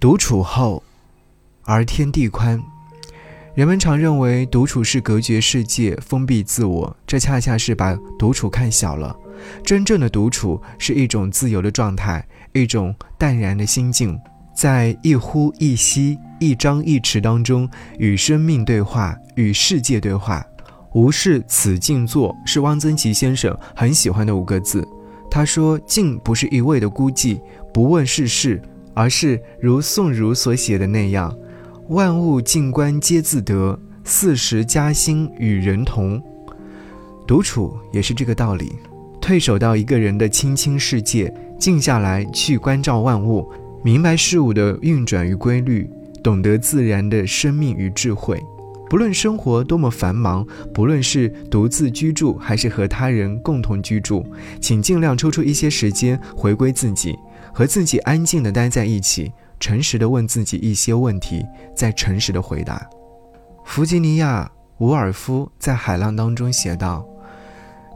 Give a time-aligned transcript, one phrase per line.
[0.00, 0.80] 独处后，
[1.64, 2.62] 而天地宽。
[3.56, 9.16] 人们常认为独处是隔绝世界、封闭自我，这恰恰是把独处看小了。
[9.64, 14.16] 真正的独处是一种自由的状态，一种淡然的心境，
[14.54, 17.68] 在一呼一吸、一张一弛当中，
[17.98, 20.44] 与生命对话，与世界对话。
[20.94, 24.86] 无事此静坐，是汪曾祺先生很喜欢的五个字。
[25.28, 27.40] 他说：“静不是一味的孤寂，
[27.74, 28.62] 不问世事，
[28.98, 31.32] 而是如宋儒所写的那样。”
[31.90, 36.20] 万物静观皆自得，四时嘉兴与人同。
[37.28, 38.72] 独处也是这个道理，
[39.20, 43.48] 退守到一个人的清清世界，静下来去关照万物，
[43.84, 45.88] 明白事物的运转与规律，
[46.22, 48.42] 懂得自然的生命与智慧。
[48.90, 54.26] 不论生活多么繁忙，不论是独自居住还是和他人共同居住，
[54.60, 57.14] 请尽量抽出一些时间回归自己，
[57.58, 59.32] 和自己安静地待在一起。
[59.58, 61.44] 诚实的问自己一些问题，
[61.74, 62.88] 再诚实的回答。
[63.64, 64.48] 弗吉尼亚·
[64.84, 67.04] 伍尔夫在《海浪》当中写道：“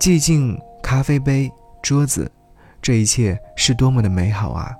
[0.00, 2.32] 寂静，咖啡杯，桌子，
[2.80, 4.72] 这一切是多么的美好啊！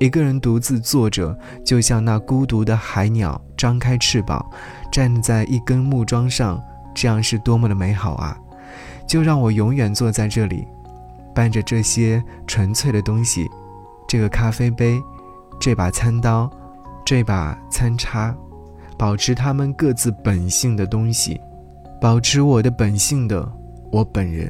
[0.00, 4.44] 一个人独自坐着，就像那孤独的海鸟张开翅膀，
[4.90, 6.60] 站在一根木桩上，
[6.92, 8.36] 这样是多么的美好啊！
[9.06, 10.66] 就让我永远坐在这里，
[11.32, 13.48] 伴着这些纯粹的东西，
[14.08, 15.00] 这个咖啡杯。”
[15.60, 16.48] 这把餐刀，
[17.04, 18.32] 这把餐叉，
[18.96, 21.40] 保持他们各自本性的东西，
[22.00, 23.44] 保持我的本性的
[23.90, 24.48] 我本人。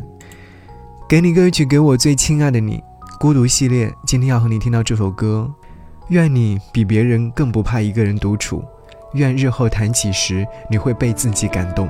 [1.09, 2.85] 给你歌曲，给我最亲爱的你。
[3.19, 5.51] 孤独系列，今天要和你听到这首歌。
[6.09, 8.63] 愿你比别人更不怕一个人独处，
[9.15, 11.89] 愿日后谈起时，你会被自己感动。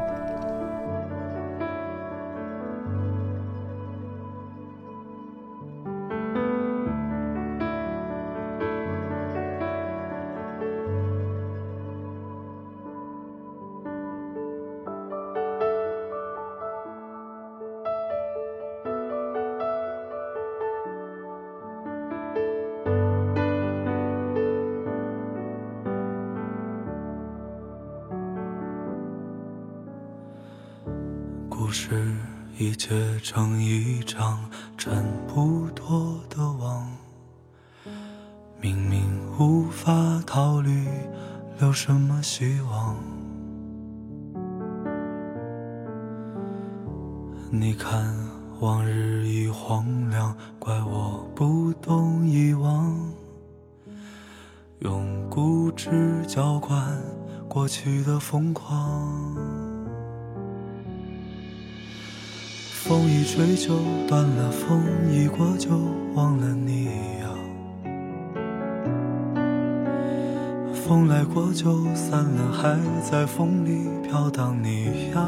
[31.78, 32.12] 故事
[32.58, 34.92] 已结成一张挣
[35.28, 36.90] 不脱的网，
[38.60, 39.00] 明明
[39.38, 40.88] 无法逃离，
[41.60, 42.96] 留什么希望？
[47.52, 48.12] 你看，
[48.58, 52.92] 往日已荒凉，怪我不懂遗忘，
[54.80, 57.00] 用固执浇灌
[57.48, 59.67] 过去的疯狂。
[62.88, 63.74] 风一吹就
[64.08, 64.82] 断了，风
[65.12, 65.68] 一过就
[66.14, 66.86] 忘了你
[67.20, 67.28] 呀。
[70.72, 75.22] 风来过就散了，还在风里飘荡你呀。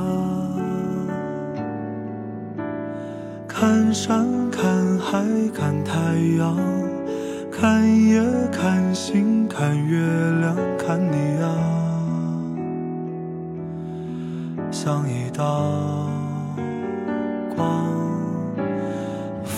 [3.46, 5.22] 看山看海
[5.54, 6.56] 看太阳，
[7.52, 10.00] 看夜看星看月
[10.40, 11.46] 亮看你呀，
[14.70, 16.09] 像一道。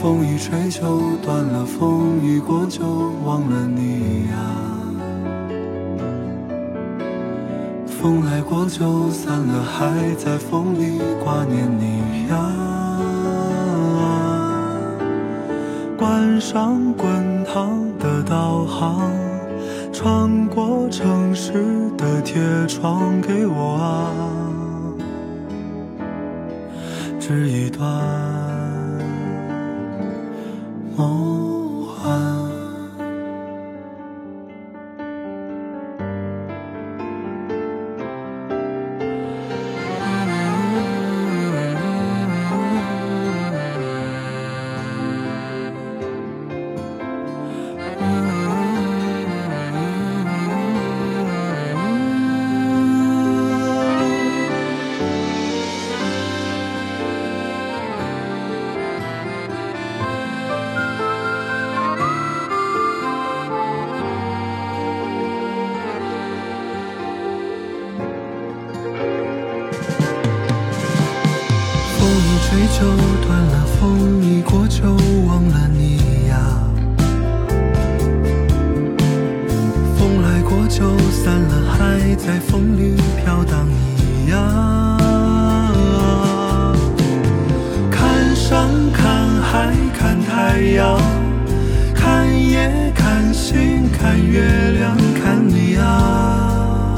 [0.03, 2.85] 风一吹就断了，风一过就
[3.25, 4.35] 忘了你呀。
[7.87, 12.35] 风来过就散了，还在风里挂念你呀。
[15.97, 19.09] 关上滚烫的导航，
[19.93, 21.53] 穿过城市
[21.97, 24.11] 的铁窗，给我啊。
[27.21, 27.89] 织一段
[30.97, 31.42] 梦
[72.53, 72.85] 水就
[73.27, 74.83] 断了，风一过就
[75.27, 76.37] 忘了你呀。
[79.97, 82.95] 风来过就散了，还在风里
[83.25, 83.67] 飘荡。
[83.67, 84.99] 你呀，
[87.91, 91.01] 看山看海看太阳，
[91.95, 94.43] 看夜看星，看月
[94.79, 94.95] 亮
[95.25, 96.95] 看你呀。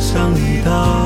[0.00, 0.97] 想你到。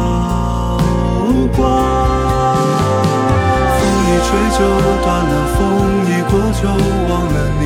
[4.62, 4.68] 就
[5.02, 5.60] 断了，风
[6.06, 6.62] 一过就
[7.08, 7.62] 忘了你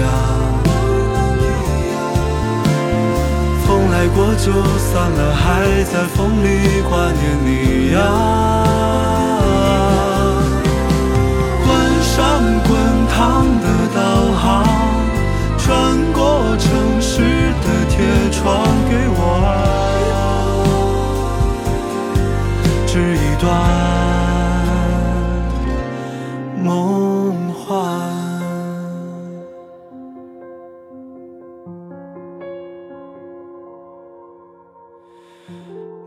[0.00, 0.02] 呀。
[3.66, 4.46] 风来过就
[4.78, 5.44] 散了，还
[5.84, 6.46] 在风里
[6.88, 7.98] 挂念你呀。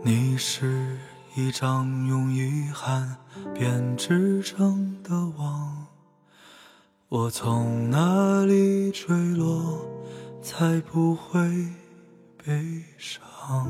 [0.03, 0.97] 你是
[1.35, 3.15] 一张用遗憾
[3.53, 5.85] 编织成的网，
[7.07, 9.85] 我从哪里坠落
[10.41, 11.39] 才不会
[12.43, 13.69] 悲伤？